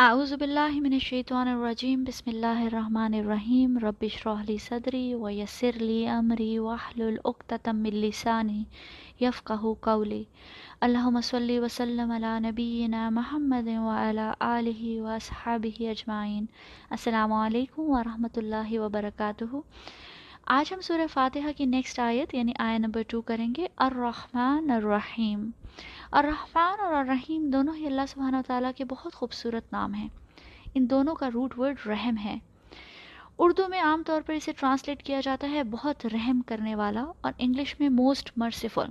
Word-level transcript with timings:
اعوذ 0.00 0.32
باللہ 0.32 0.74
من 0.80 0.92
الشیطان 0.92 1.48
الرجیم، 1.48 2.02
بسم 2.04 2.30
اللہ 2.30 2.60
الرحمن 2.64 3.14
الرحیم، 3.14 3.78
رب 3.82 4.04
اشرح 4.08 4.42
لی 4.48 4.56
صدری 4.58 5.14
ویسر 5.14 5.78
لی 5.80 6.06
امری 6.08 6.58
واحلل 6.58 7.16
عقدۃ 7.24 7.68
من 7.72 7.96
لسانی 8.04 8.62
یفقهوا 9.20 9.74
قولی۔ 9.80 10.22
اللہم 10.80 11.20
صلی 11.30 11.58
وسلم 11.58 12.10
علی 12.10 12.38
نبینا 12.48 13.08
محمد 13.18 13.68
وعلی 13.86 14.28
آلہ 14.50 15.00
واصحابہ 15.02 15.82
اجمعین۔ 15.90 16.46
السلام 16.90 17.32
علیکم 17.32 17.90
ورحمۃ 17.90 18.42
اللہ 18.44 18.78
وبرکاتہ۔ 18.78 19.54
آج 20.44 20.72
ہم 20.72 20.80
سورہ 20.80 21.06
فاتحہ 21.12 21.52
کی 21.56 21.64
نیکسٹ 21.64 21.98
آیت 21.98 22.34
یعنی 22.34 22.52
آیت 22.58 22.80
نمبر 22.80 23.02
ٹو 23.08 23.20
کریں 23.20 23.48
گے، 23.56 23.66
الرحمن 23.76 24.70
الرحیم. 24.70 25.50
الرحمن 26.12 26.80
اور 26.80 26.94
الرحیم 26.94 27.50
دونوں 27.50 27.74
ہی 27.76 27.86
اللہ 27.86 28.00
سبحانہ 28.08 28.36
و 28.36 28.40
تعالیٰ 28.46 28.70
کے 28.76 28.84
بہت 28.84 29.14
خوبصورت 29.14 29.72
نام 29.72 29.94
ہیں۔ 29.94 30.08
ان 30.74 30.90
دونوں 30.90 31.14
کا 31.14 31.28
روٹ 31.34 31.58
ورڈ 31.58 31.86
رحم 31.86 32.16
ہے۔ 32.24 32.38
اردو 33.38 33.68
میں 33.68 33.80
عام 33.80 34.02
طور 34.06 34.22
پر 34.26 34.32
اسے 34.32 34.52
ٹرانسلیٹ 34.52 35.02
کیا 35.02 35.20
جاتا 35.20 35.50
ہے 35.50 35.62
بہت 35.62 36.06
رحم 36.06 36.40
کرنے 36.46 36.74
والا 36.74 37.04
اور 37.20 37.32
انگلش 37.38 37.80
میں 37.80 37.88
موسٹ 37.88 38.30
مرسیفل 38.36 38.86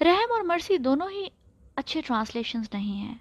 رحم 0.00 0.32
اور 0.32 0.42
مرسی 0.42 0.78
دونوں 0.78 1.10
ہی 1.10 1.24
اچھے 1.76 2.00
ٹرانسلیشنز 2.06 2.68
نہیں 2.72 2.96
ہیں۔ 2.96 3.14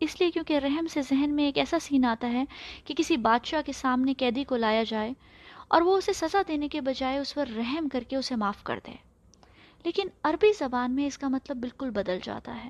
اس 0.00 0.20
لیے 0.20 0.30
کیونکہ 0.30 0.58
رحم 0.58 0.86
سے 0.90 1.02
ذہن 1.02 1.30
میں 1.30 1.44
ایک 1.44 1.58
ایسا 1.58 1.78
سین 1.78 2.04
آتا 2.04 2.30
ہے 2.30 2.44
کہ 2.84 2.94
کسی 2.98 3.16
بادشاہ 3.16 3.62
کے 3.66 3.72
سامنے 3.72 4.14
قیدی 4.14 4.44
کو 4.44 4.56
لایا 4.56 4.82
جائے 4.82 5.12
اور 5.70 5.82
وہ 5.82 5.96
اسے 5.96 6.12
سزا 6.12 6.42
دینے 6.48 6.68
کے 6.68 6.80
بجائے 6.80 7.18
اس 7.18 7.34
پر 7.34 7.48
رحم 7.56 7.88
کر 7.88 8.02
کے 8.08 8.16
اسے 8.16 8.36
معاف 8.36 8.62
کر 8.62 8.78
دے 8.86 8.92
لیکن 9.84 10.08
عربی 10.22 10.52
زبان 10.58 10.92
میں 10.92 11.06
اس 11.06 11.18
کا 11.18 11.28
مطلب 11.28 11.56
بالکل 11.56 11.90
بدل 11.90 12.18
جاتا 12.22 12.64
ہے۔ 12.64 12.68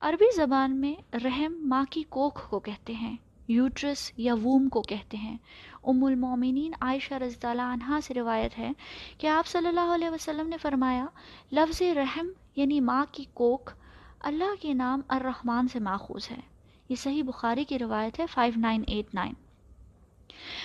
عربی 0.00 0.36
زبان 0.36 0.76
میں 0.76 1.16
رحم 1.16 1.54
ماں 1.68 1.84
کی 1.90 2.02
کوکھ 2.08 2.50
کو 2.50 2.60
کہتے 2.60 2.92
ہیں، 2.92 3.16
یوٹرس 3.48 4.12
یا 4.16 4.34
ووم 4.34 4.68
کو 4.68 4.82
کہتے 4.82 5.16
ہیں۔ 5.16 5.36
ام 5.84 6.04
المومنین 6.04 6.72
عائشہ 6.80 7.14
رضی 7.14 7.46
اللہ 7.46 7.62
عنہ 7.62 7.98
سے 8.04 8.14
روایت 8.14 8.58
ہے 8.58 8.70
کہ 9.18 9.26
آپ 9.26 9.46
صلی 9.46 9.68
اللہ 9.68 9.94
علیہ 9.94 10.10
وسلم 10.10 10.48
نے 10.48 10.56
فرمایا، 10.56 11.06
لفظ 11.52 11.82
رحم 11.82 12.26
یعنی 12.56 12.80
ماں 12.80 13.04
کی 13.12 13.24
کوکھ 13.34 13.74
اللہ 14.20 14.62
کے 14.62 14.74
نام 14.74 15.00
الرحمن 15.08 15.68
سے 15.68 15.78
ماخوذ 15.78 16.30
ہے۔ 16.30 16.40
یہ 16.88 16.96
صحیح 16.96 17.22
بخاری 17.22 17.64
کی 17.64 17.78
روایت 17.78 18.20
ہے 18.20 18.26
5989 18.26 19.32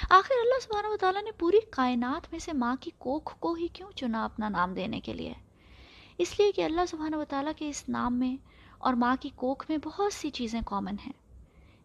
آخر 0.09 0.33
اللہ 0.41 0.59
سبحانہ 0.61 0.87
و 0.87 0.97
تعالیٰ 0.97 1.23
نے 1.23 1.31
پوری 1.31 1.59
کائنات 1.71 2.27
میں 2.31 2.39
سے 2.39 2.53
ماں 2.53 2.75
کی 2.79 2.91
کوکھ 2.97 3.35
کو 3.39 3.53
ہی 3.53 3.67
کیوں 3.67 3.91
چنا 3.95 4.25
اپنا 4.25 4.49
نام 4.49 4.73
دینے 4.73 4.99
کے 4.99 5.13
لیے؟ 5.13 5.33
اس 6.17 6.39
لیے 6.39 6.51
کہ 6.51 6.65
اللہ 6.65 6.81
سبحانہ 6.89 7.15
و 7.15 7.23
تعالیٰ 7.29 7.51
کے 7.57 7.69
اس 7.69 7.89
نام 7.89 8.19
میں 8.19 8.35
اور 8.77 8.93
ماں 8.93 9.15
کی 9.19 9.29
کوکھ 9.35 9.65
میں 9.69 9.77
بہت 9.83 10.13
سی 10.13 10.29
چیزیں 10.29 10.61
کامن 10.65 10.95
ہیں۔ 11.07 11.13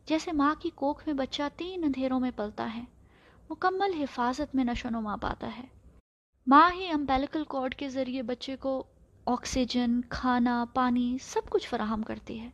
جیسے 0.06 0.32
ماں 0.32 0.54
کی 0.58 0.70
کوکھ 0.74 1.02
میں 1.06 1.14
بچہ 1.14 1.42
تین 1.56 1.84
اندھیروں 1.84 2.20
میں 2.20 2.30
پلتا 2.36 2.74
ہے، 2.76 2.84
مکمل 3.50 4.02
حفاظت 4.02 4.54
میں 4.54 4.64
نشو 4.64 4.88
نما 4.88 5.16
پاتا 5.16 5.50
ہے۔ 5.58 5.62
ماں 6.46 6.70
ہی 6.72 6.88
امپیلیکل 6.88 7.42
کارڈ 7.48 7.74
کے 7.74 7.88
ذریعے 7.88 8.22
بچے 8.22 8.56
کو 8.56 8.84
آکسیجن 9.26 10.00
کھانا، 10.08 10.64
پانی 10.74 11.16
سب 11.22 11.40
کچھ 11.50 11.68
فراہم 11.68 12.02
کرتی 12.02 12.40
ہے۔ 12.40 12.48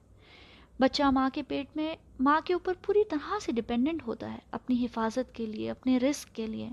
بچہ 0.80 1.02
ماں 1.02 1.30
کے 1.34 1.42
پیٹ 1.42 1.76
میں 1.76 1.96
ماں 2.20 2.40
کے 2.44 2.52
اوپر 2.52 2.74
پوری 2.82 3.04
طرح 3.10 3.38
سے 3.42 3.52
ڈپینڈنٹ 3.52 4.02
ہوتا 4.06 4.32
ہے، 4.32 4.38
اپنی 4.50 4.84
حفاظت 4.84 5.34
کے 5.34 5.46
لیے، 5.46 5.70
اپنے 5.70 5.98
رزق 5.98 6.34
کے 6.34 6.46
لیے۔ 6.46 6.68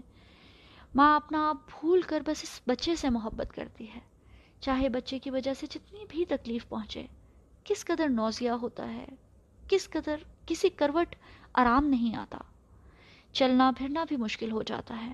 ماں 0.96 1.16
اپنا 1.16 1.50
آپ 1.50 1.56
بھول 1.68 2.02
کر 2.02 2.22
بس 2.26 2.44
اس 2.44 2.62
بچے 2.68 2.96
سے 2.96 3.10
محبت 3.10 3.56
کرتی 3.56 3.88
ہے۔ 3.96 4.00
چاہے 4.60 4.90
بچے 4.90 5.20
کی 5.20 5.30
وجہ 5.30 5.54
سے 5.54 5.68
جتنی 5.70 6.06
بھی 6.10 6.26
تکلیف 6.26 6.70
پہنچے، 6.70 7.06
کس 7.64 7.86
قدر 7.86 8.10
نوزیا 8.10 8.56
ہوتا 8.56 8.94
ہے، 8.94 9.06
کس 9.68 9.90
قدر 9.90 10.16
کسی 10.46 10.70
کروٹ 10.70 11.16
آرام 11.54 11.86
نہیں 11.86 12.16
آتا۔ 12.16 12.38
چلنا 13.32 13.72
پھرنا 13.78 14.04
بھی 14.04 14.16
مشکل 14.16 14.52
ہو 14.52 14.64
جاتا 14.64 15.06
ہے۔ 15.06 15.14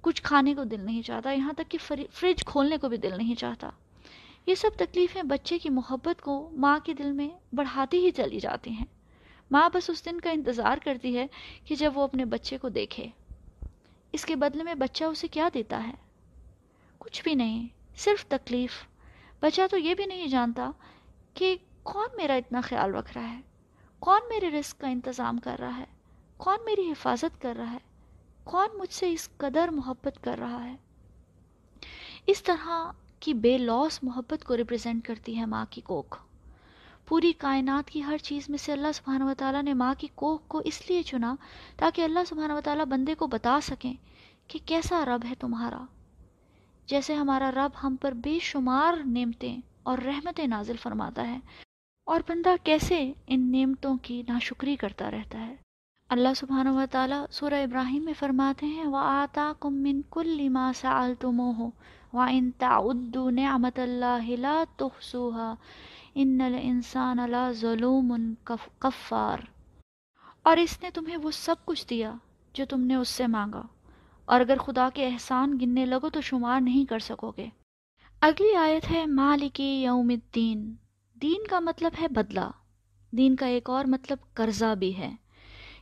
کچھ 0.00 0.22
کھانے 0.22 0.54
کو 0.54 0.64
دل 0.64 0.80
نہیں 0.80 1.02
چاہتا، 1.02 1.30
یہاں 1.30 1.52
تک 1.52 1.70
کہ 1.70 1.78
فریج 2.12 2.44
کھولنے 2.44 2.76
کو 2.76 2.88
بھی 2.88 2.96
دل 2.96 3.12
نہیں 3.16 3.34
چاہتا۔ 3.34 3.70
یہ 4.46 4.54
سب 4.54 4.70
تکلیفیں 4.76 5.22
بچے 5.22 5.58
کی 5.58 5.70
محبت 5.70 6.22
کو 6.22 6.50
ماں 6.52 6.78
کے 6.84 6.94
دل 6.94 7.12
میں 7.12 7.28
بڑھاتی 7.52 8.06
ہی 8.06 8.10
چلی 8.10 8.40
جاتی 8.40 8.70
ہیں۔ 8.70 8.86
ماں 9.50 9.70
بس 9.74 9.90
اس 9.90 10.04
دن 10.04 10.20
کا 10.20 10.30
انتظار 10.30 10.78
کرتی 10.84 11.18
ہے 11.18 11.26
کہ 11.64 11.74
جب 11.74 11.92
وہ 11.94 12.02
اپنے 12.02 12.24
بچے 12.24 12.58
کو 12.58 12.68
دیکھے۔ 12.68 13.06
اس 14.12 14.24
کے 14.24 14.36
بدلے 14.36 14.62
میں 14.62 14.74
بچہ 14.74 15.04
اسے 15.04 15.28
کیا 15.28 15.48
دیتا 15.54 15.86
ہے؟ 15.86 15.92
کچھ 16.98 17.22
بھی 17.22 17.34
نہیں، 17.34 17.68
صرف 17.96 18.26
تکلیف۔ 18.26 18.72
بچہ 19.40 19.62
تو 19.70 19.76
یہ 19.76 19.94
بھی 19.94 20.06
نہیں 20.06 20.26
جانتا 20.26 20.70
کہ 21.34 21.56
کون 21.82 22.08
میرا 22.16 22.34
اتنا 22.34 22.60
خیال 22.60 22.94
رکھ 22.94 23.18
رہا 23.18 23.32
ہے؟ 23.32 23.40
کون 23.98 24.20
میرے 24.28 24.50
رزق 24.50 24.80
کا 24.80 24.88
انتظام 24.88 25.38
کر 25.38 25.56
رہا 25.58 25.78
ہے؟ 25.78 25.84
کون 26.36 26.58
میری 26.64 26.90
حفاظت 26.90 27.42
کر 27.42 27.54
رہا 27.56 27.72
ہے؟ 27.72 27.78
کون 28.44 28.68
مجھ 28.74 28.92
سے 28.92 29.12
اس 29.12 29.28
قدر 29.36 29.68
محبت 29.68 30.18
کر 30.20 30.38
رہا 30.38 30.64
ہے؟ 30.64 30.76
اس 32.26 32.42
طرح 32.42 32.92
کی 33.20 33.34
بے 33.34 33.58
لوس 33.58 34.02
محبت 34.02 34.44
کو 34.44 34.56
ریپرزینٹ 34.56 35.06
کرتی 35.06 35.38
ہے 35.38 35.46
ماں 35.46 35.66
کی 35.70 35.80
کوکھ۔ 35.80 36.22
پوری 37.06 37.32
کائنات 37.32 37.90
کی 37.90 38.04
ہر 38.04 38.16
چیز 38.16 38.48
میں 38.48 38.58
سے 38.58 38.72
اللہ 38.72 38.92
سبحانہ 38.94 39.24
و 39.24 39.32
تعالیٰ 39.38 39.62
نے 39.62 39.74
ماں 39.74 39.94
کی 39.98 40.06
کوکھ 40.14 40.42
کو 40.48 40.62
اس 40.64 40.90
لیے 40.90 41.02
چنا 41.02 41.34
تاکہ 41.76 42.02
اللہ 42.02 42.20
سبحانہ 42.26 42.52
و 42.52 42.60
تعالیٰ 42.64 42.84
بندے 42.84 43.14
کو 43.14 43.26
بتا 43.26 43.60
سکیں 43.62 43.94
کہ 44.48 44.58
کیسا 44.64 45.04
رب 45.04 45.24
ہے 45.24 45.34
تمہارا۔ 45.38 45.84
جیسے 46.86 47.14
ہمارا 47.14 47.50
رب 47.50 47.70
ہم 47.82 47.96
پر 48.00 48.12
بے 48.12 48.38
شمار 48.42 48.94
نعمتیں 49.04 49.56
اور 49.82 49.98
رحمتیں 49.98 50.46
نازل 50.46 50.76
فرماتا 50.76 51.28
ہے 51.28 51.38
اور 52.04 52.20
بندہ 52.28 52.54
کیسے 52.64 53.12
ان 53.26 53.52
نعمتوں 53.52 53.96
کی 54.02 54.22
ناشکری 54.28 54.76
کرتا 54.76 55.10
رہتا 55.10 55.46
ہے۔ 55.46 55.54
اللہ 56.10 56.28
سبحانہ 56.36 56.68
و 56.68 56.84
تعالیٰ 56.90 57.24
سورہ 57.30 57.54
ابراہیم 57.54 58.04
میں 58.04 58.12
فرماتے 58.18 58.66
ہیں 58.66 58.84
وہ 58.84 58.96
آتا 58.96 59.52
کم 59.60 59.74
من 59.74 60.00
کل 60.10 60.48
ما 60.48 60.72
سال 60.74 61.14
تم 61.20 61.40
ہو 61.40 61.70
و 62.12 62.20
ان 62.20 62.50
تعدو 62.58 63.30
نعمت 63.30 63.78
اللہ 63.78 64.30
لا 64.38 64.64
تحسوها 64.76 65.54
ان 66.14 66.40
الانسان 66.40 67.18
اللہ 67.18 67.52
ظلوم 67.52 68.34
کفار 68.78 69.38
اور 70.42 70.56
اس 70.56 70.82
نے 70.82 70.90
تمہیں 70.90 71.16
وہ 71.16 71.30
سب 71.30 71.54
کچھ 71.64 71.86
دیا 71.90 72.14
جو 72.52 72.64
تم 72.70 72.80
نے 72.80 72.94
اس 72.94 73.08
سے 73.08 73.26
مانگا۔ 73.26 73.62
اور 74.24 74.40
اگر 74.40 74.56
خدا 74.58 74.88
کے 74.94 75.06
احسان 75.06 75.58
گننے 75.60 75.86
لگو 75.86 76.10
تو 76.10 76.20
شمار 76.20 76.60
نہیں 76.60 76.84
کر 76.84 76.98
سکو 76.98 77.32
گے۔ 77.36 77.46
اگلی 78.20 78.56
آیت 78.56 78.90
ہے 78.90 79.06
مالکی 79.06 79.82
یوم 79.82 80.08
الدین۔ 80.08 80.74
دین 81.14 81.46
کا 81.46 81.60
مطلب 81.60 81.92
ہے 82.02 82.08
بدلہ۔ 82.08 82.50
دین 83.12 83.36
کا 83.36 83.46
ایک 83.46 83.70
اور 83.70 83.84
مطلب 83.84 84.18
قرضہ 84.34 84.74
بھی 84.74 84.96
ہے۔ 84.96 85.14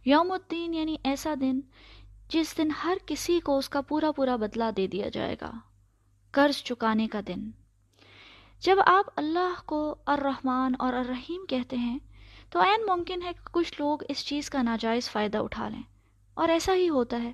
یوم 0.04 0.32
الدین 0.32 0.74
یعنی 0.74 0.96
ایسا 1.04 1.34
دن 1.40 1.60
جس 2.28 2.58
دن 2.58 2.68
ہر 2.84 2.96
کسی 3.06 3.40
کو 3.40 3.58
اس 3.58 3.68
کا 3.68 3.80
پورا 3.80 4.12
پورا 4.12 4.36
بدلہ 4.36 4.64
دے 4.76 4.86
دیا 4.86 5.08
جائے 5.08 5.36
گا، 5.40 5.52
قرض 6.30 6.56
چکانے 6.56 7.08
کا 7.08 7.20
دن۔ 7.28 7.50
جب 8.60 8.76
آپ 8.86 9.04
اللہ 9.16 9.62
کو 9.66 9.96
الرحمن 10.06 10.74
اور 10.78 10.92
الرحیم 10.92 11.46
کہتے 11.46 11.76
ہیں، 11.76 11.98
تو 12.50 12.60
عین 12.60 12.86
ممکن 12.86 13.22
ہے 13.22 13.32
کہ 13.32 13.48
کچھ 13.52 13.74
لوگ 13.78 13.98
اس 14.08 14.26
چیز 14.26 14.50
کا 14.50 14.62
ناجائز 14.62 15.10
فائدہ 15.10 15.38
اٹھا 15.38 15.68
لیں۔ 15.68 15.82
اور 16.34 16.48
ایسا 16.48 16.74
ہی 16.74 16.88
ہوتا 16.88 17.22
ہے۔ 17.22 17.32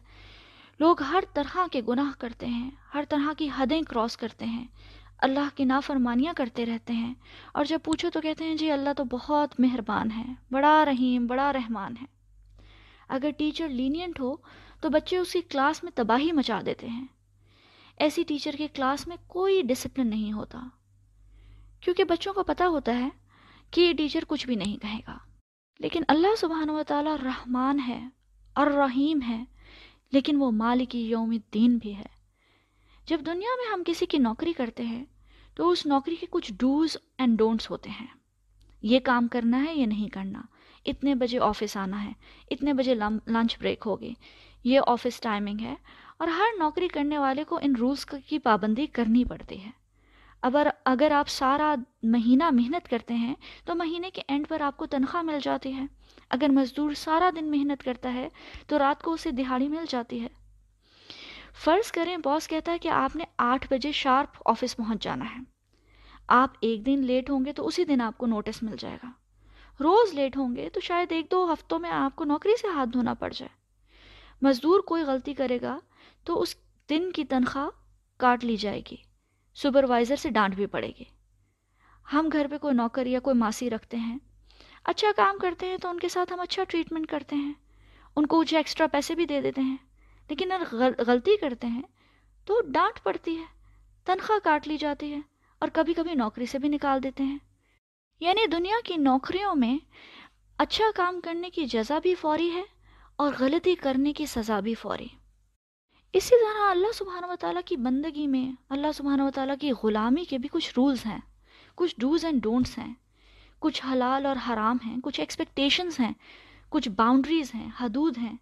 لوگ 0.81 1.03
ہر 1.03 1.25
طرح 1.35 1.59
کے 1.73 1.81
گناہ 1.89 2.21
کرتے 2.21 2.47
ہیں، 2.47 2.71
ہر 2.95 3.05
طرح 3.09 3.33
کی 3.39 3.49
حدیں 3.57 3.83
کراس 3.83 4.17
کرتے 4.17 4.45
ہیں۔ 4.45 4.67
اللہ 5.19 5.57
کی 5.57 5.65
نافرمانیاں 5.65 6.33
کرتے 6.37 6.67
رہتے 6.67 6.93
ہیں۔ 6.93 7.15
اور 7.53 7.65
جب 7.65 7.79
پوچھو 7.85 8.11
تو 8.11 8.21
کہتے 8.21 8.45
ہیں 8.45 8.55
جی 8.55 8.71
اللہ 8.71 8.91
تو 8.97 9.05
بہت 9.05 9.61
مہربان 9.61 10.11
ہے، 10.11 10.25
بڑا 10.51 10.85
رحیم، 10.85 11.27
بڑا 11.27 11.53
رحمان 11.53 11.95
ہے۔ 12.01 12.14
اگر 13.09 13.31
ٹیچر 13.31 13.69
لینینٹ 13.69 14.21
ہو 14.21 14.37
تو 14.81 14.89
بچے 14.89 15.17
اسی 15.17 15.41
کلاس 15.41 15.85
میں 15.85 15.93
تباہی 15.95 16.33
مچا 16.33 16.61
دیتے 16.67 16.89
ہیں۔ 16.89 17.07
ایسی 17.97 18.23
ٹیچر 18.23 18.55
کے 18.59 18.69
کلاس 18.75 19.09
میں 19.09 19.17
کوئی 19.27 19.63
ڈسپلن 19.63 20.07
نہیں 20.07 20.33
ہوتا۔ 20.33 20.63
کیونکہ 21.81 22.05
بچوں 22.05 22.33
کو 22.33 22.43
پتہ 22.43 22.65
ہوتا 22.65 22.99
ہے 22.99 23.09
کہ 23.71 23.81
یہ 23.81 23.93
ٹیچر 23.93 24.25
کچھ 24.29 24.47
بھی 24.47 24.55
نہیں 24.55 24.77
کہے 24.77 25.01
گا۔ 25.09 25.19
لیکن 25.79 26.03
اللہ 26.09 26.35
سبحانہ 26.39 26.73
و 26.73 26.83
تعالیٰ 26.83 27.17
رحمان 27.25 27.81
ہے 27.87 28.09
اور 28.53 28.67
رحیم 28.67 29.19
ہے، 29.29 29.45
لیکن 30.13 30.37
وہ 30.37 30.51
مالکی 30.51 31.01
یوم 31.01 31.31
الدین 31.31 31.77
بھی 31.77 31.97
ہے۔ 31.97 32.15
جب 33.07 33.21
دنیا 33.21 33.33
میں 33.35 33.73
ہم 33.73 33.83
کسی 33.87 34.07
کی 34.07 34.19
نوکری 34.19 34.53
کرتے 34.53 34.83
ہیں 34.83 35.05
تو 35.55 35.71
اس 35.71 35.87
نوکری 35.87 36.17
کے 36.17 36.27
کچھ 36.31 36.53
ڈوز 36.53 36.97
اینڈ 37.19 37.39
ڈونٹس 37.39 37.71
ہوتے 37.71 37.91
ہیں۔ 37.91 38.07
یہ 38.83 39.01
کام 39.01 39.29
کرنا 39.29 39.65
ہے 39.65 39.75
یا 39.75 39.87
نہیں 39.87 40.09
کرنا۔ 40.09 40.43
اتنے 40.85 41.15
بجے 41.15 41.39
آفس 41.39 41.77
آنا 41.77 42.05
ہے، 42.05 42.13
اتنے 42.51 42.73
بجے 42.73 42.95
لنچ 42.95 43.59
بریک 43.59 43.83
ہوگی۔ 43.87 44.15
یہ 44.65 44.81
آفس 44.87 45.21
ٹائمنگ 45.21 45.61
ہے 45.61 45.75
اور 46.17 46.29
ہر 46.29 46.59
نوکری 46.59 46.89
کرنے 46.89 47.19
والے 47.19 47.45
کو 47.45 47.59
ان 47.63 47.77
رولز 47.77 48.07
کی 48.27 48.39
پابندی 48.39 48.87
کرنی 48.87 49.25
پڑتی 49.25 49.65
ہے۔ 49.65 49.71
اگر 50.43 50.67
اگر 50.85 51.11
آپ 51.11 51.29
سارا 51.29 51.75
مہینہ 52.03 52.51
محنت 52.51 52.89
کرتے 52.91 53.15
ہیں 53.15 53.35
تو 53.65 53.75
مہینے 53.75 54.11
کے 54.11 54.23
اینڈ 54.29 54.49
پر 54.49 54.61
آپ 54.61 54.77
کو 54.77 54.87
تنخواہ 54.87 55.23
مل 55.23 55.39
جاتی 55.43 55.75
ہے۔ 55.75 55.85
اگر 56.31 56.49
مزدور 56.49 56.93
سارا 56.93 57.31
دن 57.37 57.51
محنت 57.51 57.83
کرتا 57.83 58.15
ہے 58.15 58.29
تو 58.67 58.79
رات 58.79 59.03
کو 59.03 59.13
اسے 59.13 59.31
دہاڑی 59.31 59.69
مل 59.69 59.85
جاتی 59.89 60.21
ہے۔ 60.21 60.29
فرض 61.65 61.93
کریں 61.93 62.17
باس 62.17 62.49
کہتا 62.49 62.73
ہے 62.73 62.79
کہ 62.79 62.89
آپ 62.89 63.17
نے 63.17 63.25
آٹھ 63.39 63.67
بجے 63.71 63.93
شارپ 63.93 64.43
آفس 64.45 64.77
پہنچ 64.77 65.03
جانا 65.03 65.25
ہے۔ 65.25 65.41
آپ 66.29 66.51
ایک 66.61 66.87
دن 66.87 67.01
لیٹ 67.05 67.31
ہوں 67.31 67.45
گے 67.45 67.53
تو 67.53 67.67
اسی 67.67 67.85
دن 67.85 68.01
آپ 68.01 68.19
کو 68.19 68.27
نوٹس 68.27 68.63
مل 68.63 68.77
جائے 68.79 68.99
گا۔ 69.03 69.11
روز 69.81 70.15
لیٹ 70.15 70.37
ہوں 70.37 70.57
گے 70.57 70.69
تو 70.69 70.81
شاید 70.81 71.13
ایک 71.13 71.31
دو 71.31 71.53
ہفتوں 71.53 71.79
میں 71.79 71.91
آپ 71.91 72.17
کو 72.17 72.25
نوکری 72.25 72.53
سے 72.61 72.69
ہاتھ 72.69 72.89
دھونا 72.89 73.15
پڑ 73.15 73.33
جائے۔ 73.33 73.49
مزدور 74.43 74.81
کوئی 74.81 75.03
غلطی 75.03 75.35
کرے 75.35 75.59
گا 75.63 75.79
تو 76.25 76.41
اس 76.43 76.57
دن 76.91 77.13
کی 77.13 77.25
تنخواہ 77.25 77.69
کاٹ 78.17 78.45
لی 78.45 78.57
جائے 78.57 78.83
گی۔ 78.91 78.97
سپروائزر 79.55 80.17
سے 80.17 80.31
ڈانٹ 80.31 80.55
بھی 80.55 80.67
پڑے 80.67 80.89
گی۔ 80.89 81.05
ہم 82.13 82.29
گھر 82.33 82.47
پہ 82.51 82.59
کوئی 82.59 82.75
نوکر 82.75 83.07
یا 83.07 83.21
کوئی 83.21 83.37
ماسی 83.37 83.71
رکھتے 83.71 83.97
ہیں۔ 83.97 84.19
اچھا 84.85 85.09
کام 85.17 85.39
کرتے 85.39 85.67
ہیں 85.67 85.77
تو 85.77 85.89
ان 85.89 85.99
کے 85.99 86.09
ساتھ 86.09 86.33
ہم 86.33 86.41
اچھا 86.41 86.65
ٹریٹمنٹ 86.65 87.07
کرتے 87.07 87.37
ہیں۔ 87.37 87.53
ان 88.17 88.27
کو 88.27 88.41
کچھ 88.41 88.55
ایکسٹرا 88.55 88.87
پیسے 88.87 89.15
بھی 89.15 89.27
دے 89.27 89.41
دیتے 89.41 89.61
ہیں۔ 89.61 89.77
لیکن 90.29 90.53
اگر 90.53 90.91
غلطی 91.07 91.37
کرتے 91.37 91.67
ہیں 91.67 91.83
تو 92.45 92.61
ڈانٹ 92.69 93.03
پڑتی 93.03 93.39
ہے۔ 93.39 93.45
تنخواہ 94.05 94.39
کاٹ 94.45 94.69
لی 94.69 94.77
جاتی 94.77 95.13
ہے 95.13 95.21
اور 95.59 95.69
کبھی 95.73 95.95
کبھی 95.95 96.15
نوکری 96.15 96.47
سے 96.47 96.59
بھی 96.59 96.69
نکال 96.69 97.03
دیتے 97.03 97.25
ہیں۔ 97.25 97.39
یعنی 98.21 98.47
دنیا 98.47 98.77
کی 98.85 98.97
نوکریوں 98.97 99.55
میں 99.55 99.79
اچھا 100.59 100.85
کام 100.95 101.21
کرنے 101.21 101.51
کی 101.51 101.65
جزا 101.65 101.99
بھی 101.99 102.15
فوری 102.15 102.51
ہے 102.51 102.63
اور 103.17 103.33
غلطی 103.39 103.75
کرنے 103.75 104.13
کی 104.13 104.27
سزا 104.27 104.61
بھی 104.61 104.75
فوری۔ 104.75 105.07
اسی 106.13 106.31
طرح 106.31 106.71
اللہ 106.71 106.93
سبحانہ 106.95 107.27
و 107.27 107.35
تعالیٰ 107.41 107.63
کی 107.65 107.77
بندگی 107.77 108.27
میں، 108.27 108.63
اللہ 108.69 108.87
سبحانہ 108.95 109.23
و 109.23 109.31
تعالیٰ 109.31 109.55
کی 109.61 109.73
غلامی 109.83 110.25
کے 110.25 110.39
بھی 110.39 110.49
کچھ 110.53 110.71
رولز 110.77 111.07
ہیں۔ 111.07 111.21
کچھ 111.75 111.95
ڈوز 111.99 112.25
اینڈ 112.25 112.43
ڈونٹس 112.43 112.79
ہیں۔ 112.79 112.95
کچھ 113.59 113.83
حلال 113.93 114.27
اور 114.27 114.37
حرام 114.49 114.77
ہیں۔ 114.87 114.97
کچھ 115.03 115.21
ایکسپیکٹیشنز 115.21 116.01
ہیں۔ 116.01 116.13
کچھ 116.69 116.89
باؤنڈریز 116.89 117.55
ہیں۔ 117.55 117.71
حدود 117.81 118.19
ہیں۔ 118.19 118.37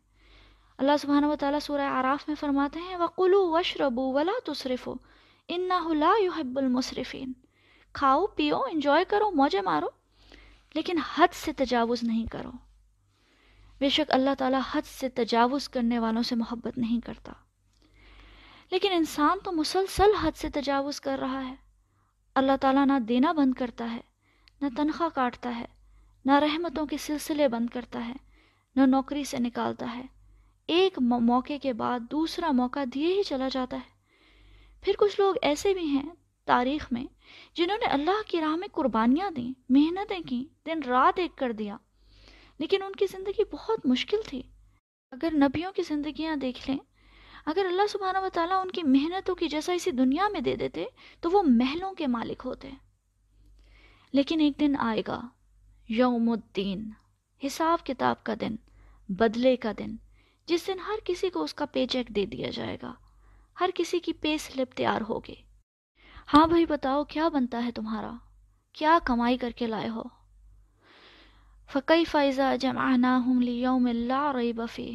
اللہ 0.79 0.93
سبحانہ 1.01 1.27
و 1.27 1.37
تعالیٰ 1.37 1.61
سورہ 1.61 2.01
عراف 2.01 2.29
میں 2.29 2.37
فرماتے 2.41 2.81
ہیں، 2.81 2.97
وَقُلُوا 2.97 3.51
وَاشْرَبُوا 3.51 4.21
وَلَا 4.21 4.35
تُصْرِفُوا 4.45 4.97
إِنَّهُ 5.53 5.95
لَا 5.95 6.13
يُحِبُّ 6.23 6.63
الْمُصْرِفِينَ 6.63 7.42
کھاؤ، 7.93 8.27
پیو 8.27 8.57
انجوائے 8.57 9.05
کرو، 9.05 9.31
موجے 9.31 9.61
مارو، 9.61 9.87
لیکن 10.75 10.99
حد 10.99 11.29
سے 11.33 11.53
تجاوز 11.53 12.03
نہیں 12.03 12.27
کرو۔ 12.27 12.51
بے 13.79 13.89
شک 13.89 14.11
اللہ 14.11 14.31
تعالیٰ 14.39 14.61
حد 14.73 14.83
سے 14.87 15.09
تجاوز 15.09 15.69
کرنے 15.69 15.99
والوں 15.99 16.23
سے 16.23 16.35
محبت 16.35 16.79
نہیں 16.79 17.01
کرتا۔ 17.01 17.33
لیکن 18.71 18.89
انسان 18.93 19.39
تو 19.45 19.53
مسلسل 19.53 20.15
حد 20.23 20.33
سے 20.37 20.49
تجاوز 20.49 21.01
کر 21.01 21.19
رہا 21.19 21.49
ہے۔ 21.49 21.55
اللہ 22.35 22.53
تعالیٰ 22.61 22.87
نہ 22.87 22.99
دینا 22.99 23.33
بند 23.33 23.55
کرتا 23.55 23.91
ہے، 23.91 24.01
نہ 24.61 24.67
تنخواہ 24.77 25.09
کاٹتا 25.09 25.57
ہے، 25.57 25.65
نہ 26.25 26.33
رحمتوں 26.33 26.87
کے 26.87 26.97
سلسلے 26.97 27.49
بند 27.49 27.71
کرتا 27.71 28.09
ہے، 28.09 28.13
نہ 28.77 28.83
نوکری 28.87 29.25
سے 29.25 29.39
نکالتا 29.39 29.97
ہے۔ 29.97 30.03
ایک 30.67 30.99
موقع 30.99 31.53
کے 31.63 31.73
بعد 31.73 32.01
دوسرا 32.11 32.51
موقع 32.51 32.81
دیے 32.95 33.15
ہی 33.15 33.23
چلا 33.23 33.49
جاتا 33.49 33.77
ہے۔ 33.77 33.93
پھر 34.81 34.93
کچھ 34.99 35.21
لوگ 35.21 35.35
ایسے 35.43 35.75
بھی 35.75 35.85
ہیں 35.85 36.09
تاریخ 36.45 36.93
میں، 36.93 37.05
جنہوں 37.55 37.79
نے 37.79 37.87
اللہ 37.87 38.23
کی 38.27 38.41
راہ 38.41 38.57
میں 38.57 38.69
قربانیاں 38.73 39.31
دیں، 39.31 39.61
محنتیں 39.69 40.21
کی 40.21 40.47
دن 40.67 40.83
رات 40.83 41.19
ایک 41.19 41.37
کر 41.37 41.53
دیا۔ 41.53 41.77
لیکن 42.59 42.83
ان 42.83 42.93
کی 42.93 43.07
زندگی 43.07 43.43
بہت 43.53 43.87
مشکل 43.87 44.17
تھی۔ 44.27 44.43
اگر 45.11 45.29
نبیوں 45.33 45.73
کی 45.73 45.83
زندگیاں 45.83 46.37
دیکھ 46.37 46.71
لیں، 46.71 46.79
اگر 47.47 47.65
اللہ 47.69 47.87
سبحانہ 47.89 48.19
و 48.19 48.29
تعالیٰ 48.33 48.61
ان 48.61 48.71
کی 48.71 48.83
محنتوں 48.83 49.35
کی 49.35 49.49
جیسا 49.49 49.73
اسی 49.73 49.91
دنیا 49.91 50.29
میں 50.29 50.41
دے 50.41 50.57
دیتے، 50.57 50.85
تو 51.21 51.31
وہ 51.31 51.43
محلوں 51.47 51.93
کے 51.93 52.07
مالک 52.07 52.43
ہوتے۔ 52.45 52.71
لیکن 54.13 54.41
ایک 54.41 54.61
دن 54.61 54.77
آئے 54.79 55.03
گا، 55.09 55.21
یوم 55.89 56.31
الدین، 56.31 56.91
حساب 57.47 57.87
کتاب 57.87 58.25
کا 58.25 58.35
دن، 58.41 58.57
بدلے 59.09 59.57
کا 59.57 59.73
دن۔ 59.79 59.97
جس 60.47 60.67
دن 60.67 60.79
ہر 60.79 60.95
کسی 61.05 61.31
کو 61.31 61.43
اس 61.43 61.55
کا 61.55 61.67
پے 61.67 61.87
چیک 61.87 62.09
دے 62.09 62.27
دیا 62.27 62.51
جائے 62.51 62.79
گا۔ 62.83 62.95
ہر 63.61 63.71
کسی 63.75 63.99
کی 63.99 64.13
پے 64.13 64.37
سلپ 64.39 64.75
تیار 64.75 65.01
ہوگی۔ 65.09 65.35
ہاں 66.35 66.47
بھائی 66.47 66.67
بتاؤ، 66.67 67.05
کیا 67.05 67.29
بنتا 67.29 67.65
ہے 67.65 67.71
تمہارا؟ 67.73 68.13
کیا 68.73 68.99
کمائی 69.05 69.37
کر 69.37 69.51
کے 69.51 69.67
لائے 69.67 69.89
ہو؟ 69.89 70.03
فقی 71.73 72.05
فائزہ 72.05 72.57
جمعنا 72.61 73.17
ہم 73.27 73.41
لیوم 73.41 73.87
لا 73.87 74.33
ریب 74.33 74.63
فی 74.73 74.93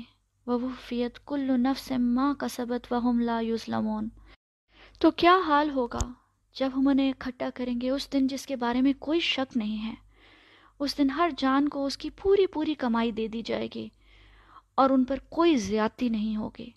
ووفیت 0.47 1.25
کل 1.25 1.51
نفس 1.61 1.91
ما 1.97 2.33
کسبت 2.39 2.93
وہم 2.93 3.19
لا 3.19 3.39
یظلمون 3.39 4.09
تو 4.99 5.11
کیا 5.11 5.37
حال 5.47 5.69
ہوگا 5.69 6.13
جب 6.55 6.69
ہم 6.75 6.87
انہیں 6.87 7.09
اکٹھا 7.09 7.49
کریں 7.55 7.81
گے؟ 7.81 7.89
اس 7.89 8.13
دن 8.13 8.27
جس 8.27 8.45
کے 8.45 8.55
بارے 8.55 8.81
میں 8.81 8.93
کوئی 8.99 9.19
شک 9.19 9.57
نہیں 9.57 9.85
ہے۔ 9.85 9.95
اس 10.79 10.97
دن 10.97 11.09
ہر 11.09 11.29
جان 11.37 11.69
کو 11.69 11.85
اس 11.85 11.97
کی 11.97 12.09
پوری 12.09 12.47
پوری 12.47 12.73
کمائی 12.73 13.11
دے 13.11 13.27
دی 13.27 13.41
جائے 13.41 13.67
گی 13.75 13.89
اور 14.75 14.89
ان 14.89 15.03
پر 15.03 15.15
کوئی 15.29 15.55
زیادتی 15.55 16.09
نہیں 16.09 16.35
ہوگی۔ 16.35 16.69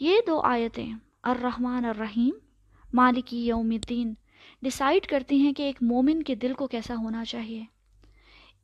یہ 0.00 0.18
دو 0.26 0.40
آیتیں، 0.40 0.92
الرحمن 1.22 1.84
الرحیم 1.84 2.30
مالکی 2.94 3.46
یوم 3.46 3.70
الدین 3.70 4.14
ڈیسائیڈ 4.62 5.06
کرتی 5.06 5.38
ہیں 5.38 5.52
کہ 5.52 5.62
ایک 5.62 5.76
مومن 5.80 6.22
کے 6.22 6.34
دل 6.34 6.52
کو 6.52 6.66
کیسا 6.66 6.94
ہونا 6.96 7.24
چاہیے۔ 7.24 7.64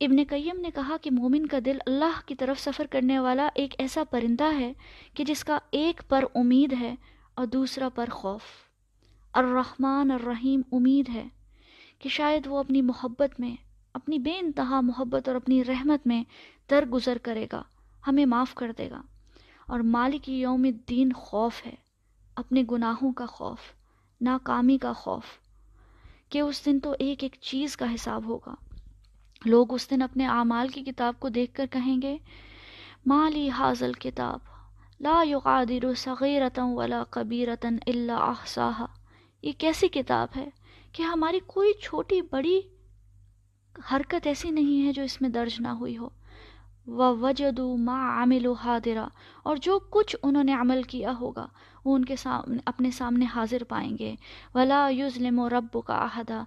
ابن 0.01 0.15
قیم 0.29 0.59
نے 0.61 0.69
کہا 0.75 0.97
کہ 1.01 1.11
مومن 1.11 1.45
کا 1.45 1.59
دل 1.65 1.77
اللہ 1.85 2.21
کی 2.25 2.35
طرف 2.35 2.59
سفر 2.59 2.85
کرنے 2.85 3.19
والا 3.19 3.49
ایک 3.55 3.75
ایسا 3.77 4.03
پرندہ 4.03 4.55
ہے 4.59 4.73
کہ 5.13 5.23
جس 5.23 5.43
کا 5.43 5.59
ایک 5.71 6.01
پر 6.09 6.25
امید 6.35 6.73
ہے 6.73 6.95
اور 7.33 7.45
دوسرا 7.45 7.89
پر 7.89 8.09
خوف۔ 8.11 8.41
الرحمن 9.33 10.11
الرحیم 10.11 10.61
امید 10.71 11.09
ہے 11.09 11.27
کہ 11.99 12.09
شاید 12.09 12.47
وہ 12.47 12.57
اپنی 12.57 12.81
محبت 12.81 13.39
میں، 13.39 13.55
اپنی 13.93 14.19
بے 14.19 14.39
انتہا 14.39 14.81
محبت 14.81 15.27
اور 15.27 15.35
اپنی 15.35 15.63
رحمت 15.63 16.07
میں 16.07 16.23
درگزر 16.69 17.17
کرے 17.17 17.47
گا، 17.51 17.63
ہمیں 18.07 18.25
معاف 18.25 18.55
کر 18.55 18.71
دے 18.77 18.89
گا۔ 18.89 19.01
اور 19.67 19.79
مالک 19.79 20.29
یوم 20.29 20.63
الدین 20.63 21.13
خوف 21.13 21.65
ہے، 21.65 21.75
اپنے 22.35 22.63
گناہوں 22.71 23.13
کا 23.13 23.25
خوف۔ 23.25 23.80
ناکامی 24.21 24.77
کا 24.77 24.93
خوف، 24.93 25.23
کہ 26.29 26.39
اس 26.39 26.65
دن 26.65 26.79
تو 26.79 26.93
ایک 26.99 27.23
ایک 27.23 27.35
چیز 27.41 27.77
کا 27.77 27.93
حساب 27.93 28.25
ہوگا۔ 28.25 28.55
لوگ 29.45 29.73
اس 29.73 29.89
دن 29.89 30.01
اپنے 30.01 30.27
اعمال 30.27 30.67
کی 30.67 30.83
کتاب 30.83 31.19
کو 31.19 31.29
دیکھ 31.29 31.53
کر 31.53 31.65
کہیں 31.71 32.01
گے 32.01 32.17
مالی 33.05 33.49
حاضل 33.49 33.93
کتاب 33.93 34.39
لا 34.99 35.23
یغادر 35.23 35.93
صغیرتا 35.97 36.63
ولا 36.65 37.03
قبیرتا 37.09 37.67
الا 37.87 38.17
احصاها 38.17 38.85
یہ 39.41 39.51
کیسی 39.57 39.87
کتاب 39.87 40.27
ہے 40.35 40.49
کہ 40.91 41.03
ہماری 41.03 41.39
کوئی 41.47 41.73
چھوٹی 41.73 42.21
بڑی 42.21 42.61
حرکت 43.91 44.27
ایسی 44.27 44.49
نہیں 44.49 44.87
ہے 44.87 44.93
جو 44.93 45.03
اس 45.03 45.21
میں 45.21 45.29
درج 45.29 45.55
نہ 45.59 45.67
ہوئی 45.67 45.97
ہو۔ 45.97 46.09
وَوَجَدُوا 46.87 47.75
مَا 47.79 48.23
عَمِلُوا 48.23 48.55
حَادِرًا 48.65 49.07
اور 49.43 49.55
جو 49.55 49.79
کچھ 49.79 50.15
انہوں 50.23 50.43
نے 50.43 50.53
عمل 50.53 50.83
کیا 50.83 51.13
ہوگا 51.19 51.47
وہ 51.85 51.95
ان 51.95 52.05
کے 52.05 52.15
سامنے، 52.15 52.57
اپنے 52.65 52.91
سامنے 52.91 53.25
حاضر 53.35 53.63
پائیں 53.63 53.97
گے۔ 53.97 54.15
ولا 54.55 54.89
یظلم 54.89 55.41
رب 55.41 55.77
کا 55.85 56.05
عہدہ 56.05 56.43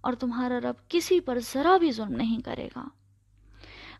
اور 0.00 0.12
تمہارا 0.12 0.60
رب 0.60 0.88
کسی 0.88 1.20
پر 1.20 1.38
ذرا 1.52 1.76
بھی 1.76 1.90
ظلم 1.92 2.12
نہیں 2.12 2.40
کرے 2.40 2.68
گا۔ 2.76 2.88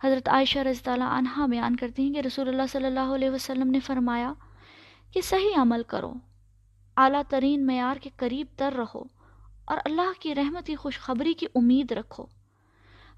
حضرت 0.05 0.29
عائشہ 0.29 0.59
رضی 0.59 0.91
اللہ 0.91 1.05
عنہ 1.05 1.47
بیان 1.47 1.77
کرتی 1.77 2.03
ہیں 2.03 2.15
کہ 2.15 2.19
رسول 2.19 2.49
اللہ 2.49 2.63
صلی 2.69 2.87
اللہ 2.87 3.15
علیہ 3.15 3.31
وسلم 3.31 3.71
نے 3.71 3.81
فرمایا 3.81 4.33
کہ 5.15 5.21
صحیح 5.21 5.57
عمل 5.57 5.83
کرو، 5.87 6.13
اعلیٰ 6.97 7.23
ترین 7.29 7.67
معیار 7.67 7.97
کے 7.97 8.11
قریب 8.17 8.47
تر 8.57 8.75
رہو 8.79 9.03
اور 9.65 9.79
اللہ 9.85 10.21
کی 10.21 10.35
رحمت، 10.35 10.67
کی 10.67 10.75
خوشخبری، 10.75 11.33
کی 11.33 11.47
امید 11.55 11.93
رکھو۔ 11.93 12.27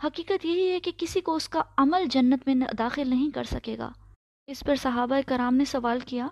حقیقت 0.04 0.44
یہی 0.44 0.71
ہے 0.71 0.80
کہ 0.80 0.92
کسی 0.97 1.21
کو 1.21 1.35
اس 1.35 1.49
کا 1.49 1.62
عمل 1.76 2.04
جنت 2.11 2.42
میں 2.47 2.54
داخل 2.78 3.11
نہیں 3.11 3.30
کر 3.30 3.44
سکے 3.44 3.78
گا۔ 3.78 3.90
اس 4.46 4.64
پر 4.66 4.74
صحابہ 4.74 5.20
کرام 5.26 5.54
نے 5.54 5.64
سوال 5.64 5.98
کیا، 6.00 6.26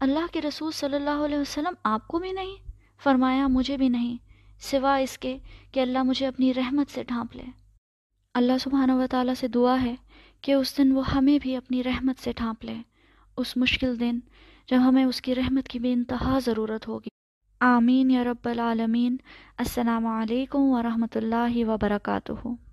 اللہ 0.00 0.32
کے 0.32 0.42
رسول 0.42 0.72
صلی 0.72 0.96
اللہ 0.96 1.24
علیہ 1.24 1.38
وسلم 1.38 1.72
آپ 1.84 2.08
کو 2.08 2.18
بھی 2.18 2.32
نہیں؟ 2.32 2.56
فرمایا، 3.04 3.46
مجھے 3.46 3.76
بھی 3.76 3.88
نہیں، 3.88 4.16
سوا 4.60 4.96
اس 4.96 5.18
کے 5.18 5.38
کہ 5.72 5.80
اللہ 5.80 6.02
مجھے 6.02 6.26
اپنی 6.26 6.54
رحمت 6.54 6.90
سے 6.90 7.04
ڈھانپ 7.04 7.36
لے۔ 7.36 7.42
اللہ 8.34 8.52
سبحانہ 8.60 8.92
و 8.92 9.06
تعالیٰ 9.10 9.34
سے 9.34 9.48
دعا 9.48 9.82
ہے 9.82 9.94
کہ 10.40 10.52
اس 10.52 10.78
دن 10.78 10.92
وہ 10.92 11.10
ہمیں 11.10 11.38
بھی 11.42 11.56
اپنی 11.56 11.84
رحمت 11.84 12.18
سے 12.18 12.32
ڈھانپ 12.36 12.64
لے۔ 12.64 12.74
اس 13.36 13.56
مشکل 13.56 14.00
دن 14.00 14.18
جب 14.66 14.78
ہمیں 14.80 15.04
اس 15.04 15.20
کی 15.20 15.34
رحمت 15.34 15.68
کی 15.68 15.78
بے 15.78 15.92
انتہا 15.92 16.38
ضرورت 16.38 16.88
ہوگی۔ 16.88 17.08
آمین 17.60 18.10
یا 18.10 18.24
رب 18.24 18.48
العالمین۔ 18.48 19.16
السلام 19.58 20.06
علیکم 20.06 20.58
ورحمۃ 20.58 21.14
اللہ 21.14 21.64
وبرکاتہ۔ 21.68 22.65